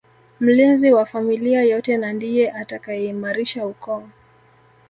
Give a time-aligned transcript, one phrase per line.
[0.39, 4.03] Mlinzi wa familia yote na ndiye atakayeimarisha ukoo